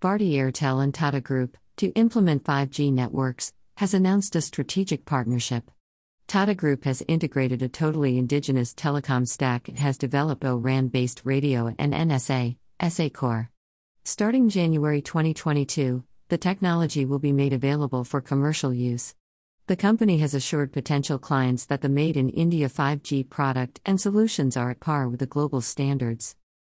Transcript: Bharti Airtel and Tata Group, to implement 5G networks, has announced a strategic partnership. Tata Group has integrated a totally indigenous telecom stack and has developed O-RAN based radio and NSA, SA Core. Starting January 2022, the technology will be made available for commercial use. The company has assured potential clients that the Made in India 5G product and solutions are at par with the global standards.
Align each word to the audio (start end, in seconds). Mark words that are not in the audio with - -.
Bharti 0.00 0.34
Airtel 0.34 0.80
and 0.80 0.94
Tata 0.94 1.20
Group, 1.20 1.56
to 1.76 1.88
implement 1.94 2.44
5G 2.44 2.92
networks, 2.92 3.52
has 3.78 3.94
announced 3.94 4.36
a 4.36 4.40
strategic 4.40 5.04
partnership. 5.04 5.72
Tata 6.28 6.54
Group 6.54 6.84
has 6.84 7.02
integrated 7.08 7.62
a 7.62 7.68
totally 7.68 8.16
indigenous 8.16 8.72
telecom 8.72 9.26
stack 9.26 9.66
and 9.66 9.76
has 9.80 9.98
developed 9.98 10.44
O-RAN 10.44 10.86
based 10.86 11.22
radio 11.24 11.74
and 11.80 11.92
NSA, 11.92 12.54
SA 12.88 13.08
Core. 13.08 13.50
Starting 14.04 14.48
January 14.48 15.02
2022, 15.02 16.04
the 16.28 16.38
technology 16.38 17.04
will 17.04 17.18
be 17.18 17.32
made 17.32 17.52
available 17.52 18.04
for 18.04 18.20
commercial 18.20 18.72
use. 18.72 19.16
The 19.66 19.74
company 19.74 20.18
has 20.18 20.32
assured 20.32 20.72
potential 20.72 21.18
clients 21.18 21.64
that 21.64 21.80
the 21.80 21.88
Made 21.88 22.16
in 22.16 22.28
India 22.28 22.68
5G 22.68 23.28
product 23.28 23.80
and 23.84 24.00
solutions 24.00 24.56
are 24.56 24.70
at 24.70 24.78
par 24.78 25.08
with 25.08 25.18
the 25.18 25.26
global 25.26 25.60
standards. 25.60 26.36